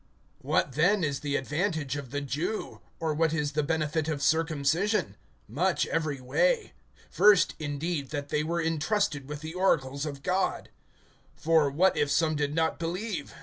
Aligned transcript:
WHAT 0.41 0.71
then 0.71 1.03
is 1.03 1.19
the 1.19 1.35
advantage 1.35 1.95
of 1.95 2.09
the 2.09 2.21
Jew? 2.21 2.81
Or 2.99 3.13
what 3.13 3.33
is 3.33 3.51
the 3.51 3.61
benefit 3.61 4.07
of 4.07 4.23
circumcision? 4.23 5.15
(2)Much 5.47 5.85
every 5.85 6.19
way; 6.19 6.73
first, 7.11 7.53
indeed, 7.59 8.09
that 8.09 8.29
they 8.29 8.43
were 8.43 8.59
intrusted 8.59 9.29
with 9.29 9.41
the 9.41 9.53
oracles 9.53 10.07
of 10.07 10.23
God. 10.23 10.69
(3)For 11.39 11.71
what 11.71 11.95
if 11.95 12.09
some 12.09 12.35
did 12.35 12.55
not 12.55 12.79
believe? 12.79 13.35